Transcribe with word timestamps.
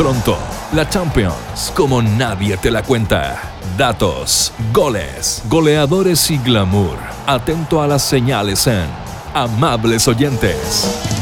Pronto, 0.00 0.38
la 0.72 0.88
Champions 0.88 1.70
como 1.76 2.00
nadie 2.00 2.56
te 2.56 2.70
la 2.70 2.82
cuenta. 2.82 3.38
Datos, 3.76 4.50
goles, 4.72 5.42
goleadores 5.46 6.30
y 6.30 6.38
glamour. 6.38 6.96
Atento 7.26 7.82
a 7.82 7.86
las 7.86 8.00
señales 8.00 8.66
en 8.66 8.86
Amables 9.34 10.08
Oyentes. 10.08 11.19